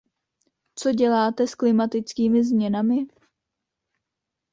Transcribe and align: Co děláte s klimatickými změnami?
Co 0.75 0.91
děláte 0.91 1.47
s 1.47 1.55
klimatickými 1.55 2.43
změnami? 2.45 3.07